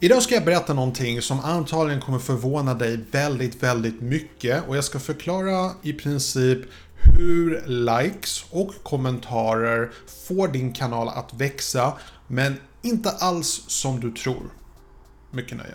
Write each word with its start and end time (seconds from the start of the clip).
Idag 0.00 0.22
ska 0.22 0.34
jag 0.34 0.44
berätta 0.44 0.74
någonting 0.74 1.22
som 1.22 1.40
antagligen 1.40 2.00
kommer 2.00 2.18
förvåna 2.18 2.74
dig 2.74 3.00
väldigt, 3.10 3.62
väldigt 3.62 4.00
mycket 4.00 4.68
och 4.68 4.76
jag 4.76 4.84
ska 4.84 4.98
förklara 4.98 5.70
i 5.82 5.92
princip 5.92 6.58
hur 6.94 7.62
likes 7.66 8.44
och 8.50 8.74
kommentarer 8.82 9.90
får 10.28 10.48
din 10.48 10.72
kanal 10.72 11.08
att 11.08 11.34
växa, 11.34 11.92
men 12.26 12.56
inte 12.82 13.10
alls 13.10 13.64
som 13.66 14.00
du 14.00 14.12
tror. 14.12 14.50
Mycket 15.30 15.56
nöje. 15.56 15.74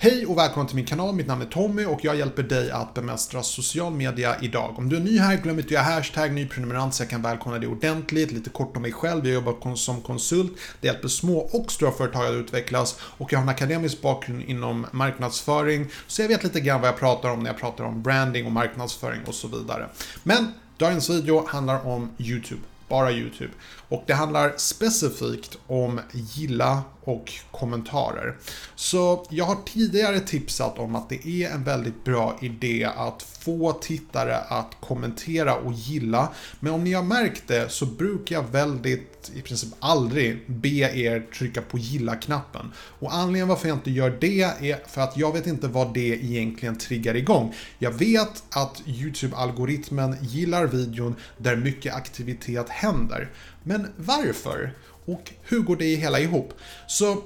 Hej 0.00 0.26
och 0.26 0.38
välkommen 0.38 0.66
till 0.66 0.76
min 0.76 0.84
kanal, 0.84 1.14
mitt 1.14 1.26
namn 1.26 1.42
är 1.42 1.46
Tommy 1.46 1.84
och 1.84 2.04
jag 2.04 2.16
hjälper 2.16 2.42
dig 2.42 2.70
att 2.70 2.94
bemästra 2.94 3.42
social 3.42 3.92
media 3.92 4.36
idag. 4.40 4.74
Om 4.78 4.88
du 4.88 4.96
är 4.96 5.00
ny 5.00 5.18
här, 5.18 5.36
glöm 5.36 5.58
inte 5.58 5.66
att 5.66 5.70
göra 5.70 5.82
hashtag 5.82 6.32
ny 6.32 6.48
prenumerant 6.48 6.94
så 6.94 7.02
jag 7.02 7.10
kan 7.10 7.22
välkomna 7.22 7.58
dig 7.58 7.68
ordentligt. 7.68 8.32
Lite 8.32 8.50
kort 8.50 8.76
om 8.76 8.82
mig 8.82 8.92
själv, 8.92 9.26
jag 9.26 9.34
jobbar 9.34 9.74
som 9.74 10.00
konsult, 10.00 10.52
det 10.80 10.86
hjälper 10.86 11.08
små 11.08 11.38
och 11.38 11.72
stora 11.72 11.92
företag 11.92 12.26
att 12.26 12.32
utvecklas 12.32 12.98
och 13.00 13.32
jag 13.32 13.38
har 13.38 13.42
en 13.42 13.48
akademisk 13.48 14.02
bakgrund 14.02 14.42
inom 14.42 14.86
marknadsföring 14.92 15.86
så 16.06 16.22
jag 16.22 16.28
vet 16.28 16.44
lite 16.44 16.60
grann 16.60 16.80
vad 16.80 16.88
jag 16.88 16.98
pratar 16.98 17.30
om 17.30 17.42
när 17.42 17.50
jag 17.50 17.60
pratar 17.60 17.84
om 17.84 18.02
branding 18.02 18.46
och 18.46 18.52
marknadsföring 18.52 19.20
och 19.26 19.34
så 19.34 19.48
vidare. 19.48 19.88
Men 20.22 20.52
dagens 20.76 21.10
video 21.10 21.46
handlar 21.46 21.86
om 21.86 22.10
YouTube 22.18 22.62
bara 22.88 23.12
YouTube. 23.12 23.52
Och 23.88 24.04
det 24.06 24.12
handlar 24.12 24.52
specifikt 24.56 25.58
om 25.66 26.00
gilla 26.12 26.82
och 27.08 27.32
kommentarer. 27.50 28.36
Så 28.74 29.26
jag 29.30 29.44
har 29.44 29.56
tidigare 29.66 30.20
tipsat 30.20 30.78
om 30.78 30.96
att 30.96 31.08
det 31.08 31.26
är 31.26 31.50
en 31.50 31.64
väldigt 31.64 32.04
bra 32.04 32.38
idé 32.40 32.88
att 32.96 33.22
få 33.22 33.72
tittare 33.72 34.36
att 34.36 34.76
kommentera 34.80 35.54
och 35.54 35.72
gilla. 35.72 36.28
Men 36.60 36.72
om 36.72 36.84
ni 36.84 36.92
har 36.92 37.02
märkt 37.02 37.42
det 37.46 37.72
så 37.72 37.86
brukar 37.86 38.36
jag 38.36 38.42
väldigt, 38.42 39.30
i 39.34 39.42
princip 39.42 39.74
aldrig, 39.80 40.44
be 40.46 40.68
er 40.68 41.26
trycka 41.38 41.62
på 41.62 41.78
gilla-knappen. 41.78 42.72
Och 42.76 43.14
anledningen 43.14 43.48
varför 43.48 43.68
jag 43.68 43.76
inte 43.76 43.90
gör 43.90 44.16
det 44.20 44.42
är 44.42 44.88
för 44.88 45.00
att 45.00 45.16
jag 45.16 45.32
vet 45.32 45.46
inte 45.46 45.68
vad 45.68 45.94
det 45.94 46.24
egentligen 46.24 46.78
triggar 46.78 47.14
igång. 47.14 47.54
Jag 47.78 47.90
vet 47.90 48.42
att 48.50 48.82
YouTube-algoritmen 48.86 50.16
gillar 50.20 50.66
videon 50.66 51.14
där 51.38 51.56
mycket 51.56 51.94
aktivitet 51.94 52.68
händer. 52.78 53.30
Men 53.62 53.92
varför? 53.96 54.72
Och 55.04 55.32
hur 55.42 55.60
går 55.60 55.76
det 55.76 55.94
hela 55.94 56.20
ihop? 56.20 56.52
Så 56.86 57.22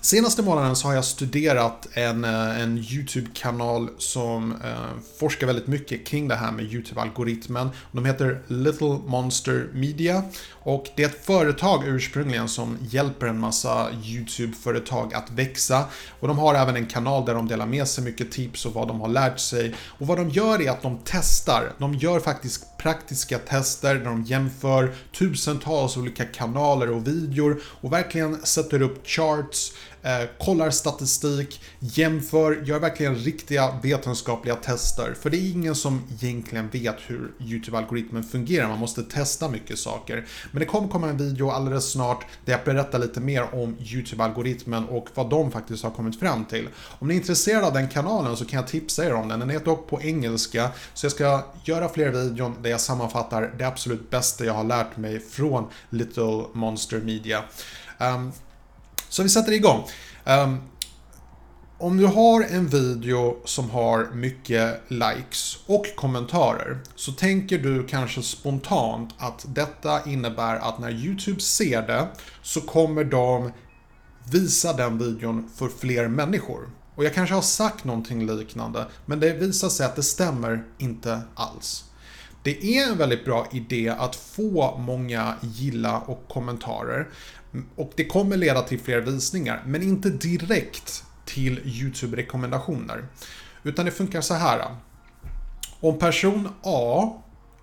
Senaste 0.00 0.42
månaden 0.42 0.76
så 0.76 0.88
har 0.88 0.94
jag 0.94 1.04
studerat 1.04 1.88
en, 1.92 2.24
eh, 2.24 2.60
en 2.60 2.78
YouTube-kanal 2.78 3.88
som 3.98 4.52
eh, 4.52 5.00
forskar 5.18 5.46
väldigt 5.46 5.66
mycket 5.66 6.06
kring 6.06 6.28
det 6.28 6.34
här 6.34 6.52
med 6.52 6.64
YouTube-algoritmen. 6.64 7.68
De 7.92 8.04
heter 8.04 8.42
Little 8.46 8.98
Monster 9.06 9.68
Media 9.72 10.22
och 10.50 10.86
det 10.96 11.02
är 11.02 11.06
ett 11.06 11.24
företag 11.24 11.82
ursprungligen 11.86 12.48
som 12.48 12.78
hjälper 12.80 13.26
en 13.26 13.40
massa 13.40 13.88
YouTube-företag 14.04 15.14
att 15.14 15.30
växa. 15.30 15.84
Och 16.20 16.28
de 16.28 16.38
har 16.38 16.54
även 16.54 16.76
en 16.76 16.86
kanal 16.86 17.24
där 17.24 17.34
de 17.34 17.48
delar 17.48 17.66
med 17.66 17.88
sig 17.88 18.04
mycket 18.04 18.32
tips 18.32 18.66
och 18.66 18.74
vad 18.74 18.88
de 18.88 19.00
har 19.00 19.08
lärt 19.08 19.38
sig. 19.38 19.74
Och 19.98 20.06
vad 20.06 20.18
de 20.18 20.30
gör 20.30 20.62
är 20.62 20.70
att 20.70 20.82
de 20.82 20.98
testar. 21.04 21.72
De 21.78 21.94
gör 21.94 22.20
faktiskt 22.20 22.77
praktiska 22.78 23.38
tester 23.38 23.94
där 23.94 24.04
de 24.04 24.22
jämför 24.24 24.94
tusentals 25.12 25.96
olika 25.96 26.24
kanaler 26.24 26.90
och 26.90 27.06
videor 27.06 27.60
och 27.64 27.92
verkligen 27.92 28.46
sätter 28.46 28.82
upp 28.82 29.06
charts 29.06 29.72
Eh, 30.02 30.28
kollar 30.38 30.70
statistik, 30.70 31.60
jämför, 31.78 32.62
gör 32.64 32.78
verkligen 32.78 33.14
riktiga 33.14 33.74
vetenskapliga 33.82 34.56
tester. 34.56 35.14
För 35.20 35.30
det 35.30 35.36
är 35.36 35.50
ingen 35.50 35.74
som 35.74 36.02
egentligen 36.20 36.68
vet 36.68 36.96
hur 37.06 37.32
YouTube-algoritmen 37.40 38.22
fungerar, 38.22 38.68
man 38.68 38.78
måste 38.78 39.02
testa 39.02 39.48
mycket 39.48 39.78
saker. 39.78 40.26
Men 40.50 40.60
det 40.60 40.66
kommer 40.66 40.88
komma 40.88 41.08
en 41.08 41.16
video 41.16 41.50
alldeles 41.50 41.92
snart 41.92 42.26
där 42.44 42.52
jag 42.52 42.64
berättar 42.64 42.98
lite 42.98 43.20
mer 43.20 43.54
om 43.54 43.76
YouTube-algoritmen 43.78 44.84
och 44.88 45.08
vad 45.14 45.30
de 45.30 45.50
faktiskt 45.50 45.84
har 45.84 45.90
kommit 45.90 46.20
fram 46.20 46.44
till. 46.44 46.68
Om 46.98 47.08
ni 47.08 47.14
är 47.14 47.18
intresserade 47.18 47.66
av 47.66 47.72
den 47.72 47.88
kanalen 47.88 48.36
så 48.36 48.44
kan 48.44 48.56
jag 48.56 48.68
tipsa 48.68 49.04
er 49.04 49.14
om 49.14 49.28
den. 49.28 49.40
Den 49.40 49.50
är 49.50 49.58
dock 49.60 49.88
på 49.90 50.02
engelska, 50.02 50.70
så 50.94 51.06
jag 51.06 51.12
ska 51.12 51.44
göra 51.64 51.88
fler 51.88 52.10
videon 52.10 52.54
där 52.62 52.70
jag 52.70 52.80
sammanfattar 52.80 53.54
det 53.58 53.64
absolut 53.64 54.10
bästa 54.10 54.44
jag 54.44 54.54
har 54.54 54.64
lärt 54.64 54.96
mig 54.96 55.20
från 55.20 55.66
Little 55.90 56.44
Monster 56.52 57.00
Media. 57.00 57.44
Um, 57.98 58.32
så 59.08 59.22
vi 59.22 59.28
sätter 59.28 59.52
igång. 59.52 59.84
Um, 60.24 60.58
om 61.80 61.96
du 61.96 62.06
har 62.06 62.42
en 62.42 62.66
video 62.66 63.36
som 63.44 63.70
har 63.70 64.10
mycket 64.14 64.80
likes 64.88 65.58
och 65.66 65.86
kommentarer 65.96 66.78
så 66.94 67.12
tänker 67.12 67.58
du 67.58 67.86
kanske 67.86 68.22
spontant 68.22 69.14
att 69.18 69.46
detta 69.48 70.10
innebär 70.10 70.56
att 70.56 70.78
när 70.78 70.90
YouTube 70.90 71.40
ser 71.40 71.82
det 71.82 72.08
så 72.42 72.60
kommer 72.60 73.04
de 73.04 73.52
visa 74.30 74.72
den 74.72 74.98
videon 74.98 75.50
för 75.54 75.68
fler 75.68 76.08
människor. 76.08 76.70
Och 76.94 77.04
jag 77.04 77.14
kanske 77.14 77.34
har 77.34 77.42
sagt 77.42 77.84
någonting 77.84 78.26
liknande 78.26 78.86
men 79.06 79.20
det 79.20 79.32
visar 79.32 79.68
sig 79.68 79.86
att 79.86 79.96
det 79.96 80.02
stämmer 80.02 80.64
inte 80.78 81.20
alls. 81.34 81.84
Det 82.48 82.64
är 82.64 82.88
en 82.88 82.98
väldigt 82.98 83.24
bra 83.24 83.46
idé 83.52 83.88
att 83.98 84.16
få 84.16 84.78
många 84.78 85.34
gilla 85.42 85.98
och 85.98 86.24
kommentarer. 86.28 87.08
Och 87.76 87.92
det 87.96 88.04
kommer 88.04 88.36
leda 88.36 88.62
till 88.62 88.80
fler 88.80 89.00
visningar, 89.00 89.62
men 89.66 89.82
inte 89.82 90.10
direkt 90.10 91.04
till 91.24 91.60
YouTube-rekommendationer. 91.64 93.04
Utan 93.62 93.84
det 93.84 93.90
funkar 93.90 94.20
så 94.20 94.34
här. 94.34 94.64
Om 95.80 95.98
person 95.98 96.48
A 96.62 97.12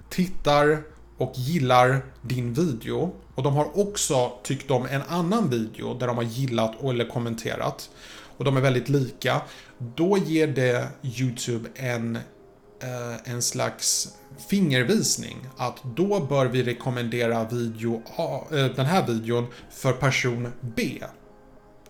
tittar 0.09 0.83
och 1.17 1.33
gillar 1.35 2.05
din 2.21 2.53
video 2.53 3.13
och 3.35 3.43
de 3.43 3.55
har 3.55 3.79
också 3.79 4.31
tyckt 4.43 4.71
om 4.71 4.85
en 4.85 5.01
annan 5.07 5.49
video 5.49 5.93
där 5.93 6.07
de 6.07 6.15
har 6.15 6.23
gillat 6.23 6.83
eller 6.83 7.09
kommenterat 7.09 7.89
och 8.37 8.45
de 8.45 8.57
är 8.57 8.61
väldigt 8.61 8.89
lika, 8.89 9.41
då 9.77 10.17
ger 10.17 10.47
det 10.47 10.87
YouTube 11.03 11.69
en 11.75 12.17
Eh, 12.85 13.31
en 13.33 13.41
slags 13.41 14.07
fingervisning 14.49 15.47
att 15.57 15.83
då 15.95 16.19
bör 16.19 16.45
vi 16.45 16.63
rekommendera 16.63 17.43
video 17.43 18.03
A, 18.17 18.41
eh, 18.51 18.65
den 18.65 18.85
här 18.85 19.07
videon 19.07 19.47
för 19.69 19.93
person 19.93 20.51
B. 20.61 21.03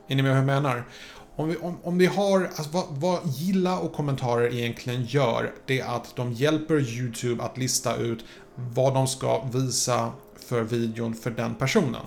Är 0.08 0.16
ni 0.16 0.22
med 0.22 0.32
hur 0.32 0.38
jag 0.38 0.46
menar? 0.46 0.88
Om 1.36 1.50
vi, 1.50 1.58
om, 1.58 1.78
om 1.84 1.98
vi 1.98 2.06
har, 2.06 2.46
alltså 2.46 2.70
vad, 2.72 2.86
vad 2.90 3.20
gilla 3.26 3.80
och 3.80 3.94
kommentarer 3.94 4.54
egentligen 4.54 5.06
gör, 5.06 5.54
det 5.66 5.80
är 5.80 5.96
att 5.96 6.16
de 6.16 6.34
hjälper 6.34 6.80
YouTube 6.80 7.44
att 7.44 7.58
lista 7.58 7.96
ut 7.96 8.26
vad 8.56 8.94
de 8.94 9.08
ska 9.08 9.44
visa 9.44 10.12
för 10.48 10.62
videon 10.62 11.14
för 11.14 11.32
den 11.32 11.56
personen. 11.56 12.06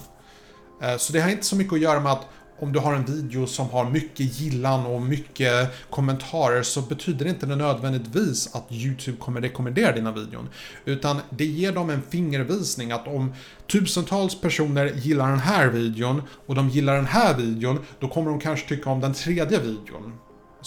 Eh, 0.82 0.96
så 0.96 1.12
det 1.12 1.20
har 1.20 1.30
inte 1.30 1.46
så 1.46 1.56
mycket 1.56 1.72
att 1.72 1.80
göra 1.80 2.00
med 2.00 2.12
att 2.12 2.26
om 2.58 2.72
du 2.72 2.78
har 2.78 2.94
en 2.94 3.04
video 3.04 3.46
som 3.46 3.70
har 3.70 3.90
mycket 3.90 4.40
gillan 4.40 4.86
och 4.86 5.02
mycket 5.02 5.70
kommentarer 5.90 6.62
så 6.62 6.80
betyder 6.80 7.24
det 7.24 7.30
inte 7.30 7.46
nödvändigtvis 7.46 8.54
att 8.54 8.72
YouTube 8.72 9.18
kommer 9.18 9.40
rekommendera 9.40 9.92
dina 9.92 10.12
videon. 10.12 10.48
Utan 10.84 11.20
det 11.30 11.44
ger 11.44 11.72
dem 11.72 11.90
en 11.90 12.02
fingervisning 12.02 12.92
att 12.92 13.06
om 13.06 13.34
tusentals 13.72 14.40
personer 14.40 14.92
gillar 14.94 15.30
den 15.30 15.38
här 15.38 15.68
videon 15.68 16.22
och 16.46 16.54
de 16.54 16.68
gillar 16.68 16.96
den 16.96 17.06
här 17.06 17.34
videon, 17.34 17.78
då 18.00 18.08
kommer 18.08 18.30
de 18.30 18.40
kanske 18.40 18.68
tycka 18.68 18.90
om 18.90 19.00
den 19.00 19.14
tredje 19.14 19.58
videon. 19.60 20.12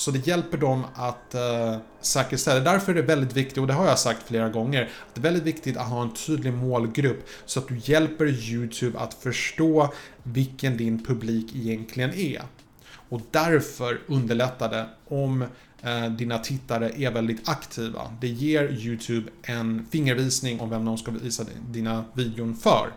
Så 0.01 0.11
det 0.11 0.27
hjälper 0.27 0.57
dem 0.57 0.85
att 0.95 1.35
eh, 1.35 1.77
säkerställa. 2.01 2.59
Därför 2.59 2.91
är 2.91 2.95
det 2.95 3.01
väldigt 3.01 3.37
viktigt, 3.37 3.57
och 3.57 3.67
det 3.67 3.73
har 3.73 3.87
jag 3.87 3.99
sagt 3.99 4.27
flera 4.27 4.49
gånger, 4.49 4.81
att 4.83 5.15
det 5.15 5.19
är 5.19 5.23
väldigt 5.23 5.43
viktigt 5.43 5.77
att 5.77 5.87
ha 5.87 6.01
en 6.01 6.13
tydlig 6.13 6.53
målgrupp 6.53 7.27
så 7.45 7.59
att 7.59 7.67
du 7.67 7.81
hjälper 7.83 8.25
YouTube 8.25 8.99
att 8.99 9.13
förstå 9.13 9.93
vilken 10.23 10.77
din 10.77 11.05
publik 11.05 11.55
egentligen 11.55 12.13
är. 12.13 12.41
Och 13.09 13.21
därför 13.31 14.01
underlättar 14.07 14.69
det 14.69 14.85
om 15.07 15.45
eh, 15.81 16.05
dina 16.05 16.37
tittare 16.37 16.91
är 16.97 17.11
väldigt 17.11 17.49
aktiva. 17.49 18.01
Det 18.21 18.27
ger 18.27 18.71
YouTube 18.71 19.31
en 19.43 19.87
fingervisning 19.91 20.59
om 20.59 20.69
vem 20.69 20.85
de 20.85 20.97
ska 20.97 21.11
visa 21.11 21.45
dina 21.69 22.05
videon 22.13 22.55
för. 22.55 22.93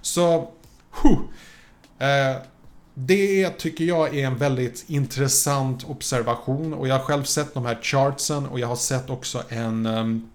Så, 0.00 0.52
huh, 0.90 1.18
eh, 1.98 2.36
det 2.98 3.50
tycker 3.50 3.84
jag 3.84 4.18
är 4.18 4.26
en 4.26 4.36
väldigt 4.36 4.84
intressant 4.86 5.84
observation 5.84 6.74
och 6.74 6.88
jag 6.88 6.98
har 6.98 7.04
själv 7.04 7.24
sett 7.24 7.54
de 7.54 7.66
här 7.66 7.78
chartsen 7.82 8.46
och 8.46 8.60
jag 8.60 8.68
har 8.68 8.76
sett 8.76 9.10
också 9.10 9.42
en, 9.48 9.86
ehm, 9.86 10.28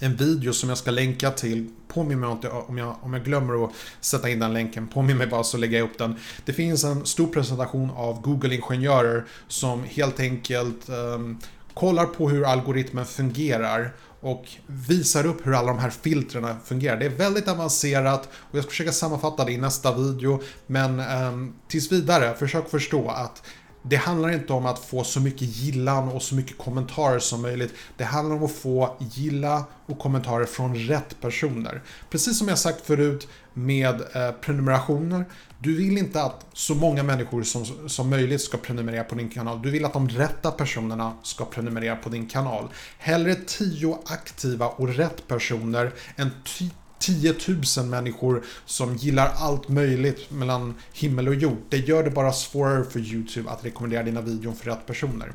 en 0.00 0.16
video 0.16 0.52
som 0.52 0.68
jag 0.68 0.78
ska 0.78 0.90
länka 0.90 1.30
till. 1.30 1.70
Påminn 1.88 2.20
mig 2.20 2.28
om 2.66 2.78
jag, 2.78 2.96
om 3.00 3.12
jag 3.12 3.24
glömmer 3.24 3.64
att 3.64 3.70
sätta 4.00 4.28
in 4.30 4.38
den 4.38 4.52
länken. 4.52 4.88
Påminn 4.88 5.18
mig 5.18 5.26
bara 5.26 5.44
så 5.44 5.56
lägger 5.56 5.78
jag 5.78 5.84
upp 5.84 5.98
den. 5.98 6.16
Det 6.44 6.52
finns 6.52 6.84
en 6.84 7.06
stor 7.06 7.26
presentation 7.26 7.90
av 7.90 8.20
Google-ingenjörer 8.20 9.24
som 9.48 9.84
helt 9.84 10.20
enkelt 10.20 10.88
um, 10.88 11.38
kollar 11.74 12.06
på 12.06 12.28
hur 12.28 12.44
algoritmen 12.44 13.06
fungerar 13.06 13.92
och 14.22 14.44
visar 14.66 15.26
upp 15.26 15.46
hur 15.46 15.54
alla 15.54 15.66
de 15.66 15.78
här 15.78 15.90
filtrerna 15.90 16.56
fungerar. 16.64 16.96
Det 16.96 17.06
är 17.06 17.10
väldigt 17.10 17.48
avancerat 17.48 18.28
och 18.32 18.58
jag 18.58 18.64
ska 18.64 18.70
försöka 18.70 18.92
sammanfatta 18.92 19.44
det 19.44 19.52
i 19.52 19.56
nästa 19.56 19.96
video. 19.96 20.40
Men 20.66 21.00
eh, 21.00 21.32
tills 21.68 21.92
vidare, 21.92 22.34
försök 22.34 22.70
förstå 22.70 23.08
att 23.08 23.42
det 23.82 23.96
handlar 23.96 24.32
inte 24.32 24.52
om 24.52 24.66
att 24.66 24.78
få 24.78 25.04
så 25.04 25.20
mycket 25.20 25.42
gillan 25.42 26.08
och 26.08 26.22
så 26.22 26.34
mycket 26.34 26.58
kommentarer 26.58 27.18
som 27.18 27.42
möjligt. 27.42 27.74
Det 27.96 28.04
handlar 28.04 28.36
om 28.36 28.44
att 28.44 28.52
få 28.52 28.96
gilla 28.98 29.64
och 29.86 29.98
kommentarer 29.98 30.44
från 30.44 30.76
rätt 30.76 31.20
personer. 31.20 31.82
Precis 32.10 32.38
som 32.38 32.48
jag 32.48 32.58
sagt 32.58 32.86
förut 32.86 33.28
med 33.54 33.94
eh, 33.94 34.32
prenumerationer. 34.40 35.24
Du 35.58 35.76
vill 35.76 35.98
inte 35.98 36.22
att 36.22 36.46
så 36.52 36.74
många 36.74 37.02
människor 37.02 37.42
som, 37.42 37.88
som 37.88 38.10
möjligt 38.10 38.40
ska 38.40 38.56
prenumerera 38.56 39.04
på 39.04 39.14
din 39.14 39.28
kanal. 39.28 39.62
Du 39.62 39.70
vill 39.70 39.84
att 39.84 39.92
de 39.92 40.08
rätta 40.08 40.50
personerna 40.50 41.16
ska 41.22 41.44
prenumerera 41.44 41.96
på 41.96 42.08
din 42.08 42.26
kanal. 42.26 42.68
Hellre 42.98 43.34
10 43.34 43.98
aktiva 44.06 44.66
och 44.66 44.88
rätt 44.88 45.28
personer 45.28 45.92
än 46.16 46.30
typ 46.44 46.72
10 47.02 47.34
000 47.76 47.86
människor 47.86 48.44
som 48.66 48.96
gillar 48.96 49.32
allt 49.36 49.68
möjligt 49.68 50.30
mellan 50.30 50.74
himmel 50.92 51.28
och 51.28 51.34
jord. 51.34 51.58
Det 51.68 51.76
gör 51.76 52.04
det 52.04 52.10
bara 52.10 52.32
svårare 52.32 52.84
för 52.84 53.00
YouTube 53.00 53.50
att 53.50 53.64
rekommendera 53.64 54.02
dina 54.02 54.20
videon 54.20 54.56
för 54.56 54.70
rätt 54.70 54.86
personer. 54.86 55.32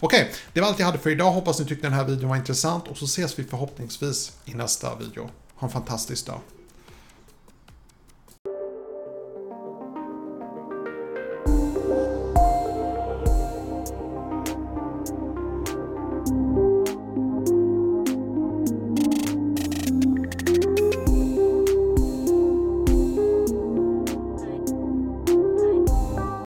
Okej, 0.00 0.20
okay, 0.20 0.34
det 0.52 0.60
var 0.60 0.68
allt 0.68 0.78
jag 0.78 0.86
hade 0.86 0.98
för 0.98 1.10
idag. 1.10 1.30
Hoppas 1.30 1.60
ni 1.60 1.66
tyckte 1.66 1.86
den 1.86 1.94
här 1.94 2.04
videon 2.04 2.28
var 2.28 2.36
intressant 2.36 2.88
och 2.88 2.96
så 2.96 3.04
ses 3.04 3.38
vi 3.38 3.44
förhoppningsvis 3.44 4.32
i 4.44 4.54
nästa 4.54 4.96
video. 4.96 5.30
Ha 5.54 5.66
en 5.66 5.72
fantastisk 5.72 6.26
dag. 6.26 6.40